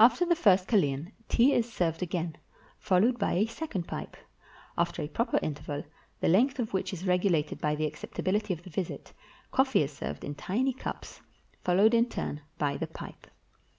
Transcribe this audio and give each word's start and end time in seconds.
After 0.00 0.24
the 0.24 0.34
first 0.34 0.68
kalean, 0.68 1.12
tea 1.28 1.52
is 1.52 1.70
served 1.70 2.02
again, 2.02 2.38
followed 2.78 3.18
by 3.18 3.34
a 3.34 3.44
second 3.46 3.86
pipe. 3.86 4.16
After 4.78 5.02
a 5.02 5.06
proper 5.08 5.38
interval, 5.42 5.84
the 6.20 6.28
length 6.30 6.58
of 6.58 6.72
which 6.72 6.94
is 6.94 7.06
regulated 7.06 7.60
by 7.60 7.74
the 7.74 7.84
acceptability 7.84 8.54
of 8.54 8.62
the 8.62 8.70
visit, 8.70 9.12
coffee 9.52 9.82
is 9.82 9.92
served 9.92 10.24
in 10.24 10.34
tiny 10.34 10.72
cups, 10.72 11.20
followed 11.62 11.92
in 11.92 12.08
turn 12.08 12.40
by 12.56 12.78
the 12.78 12.86
pipe. 12.86 13.26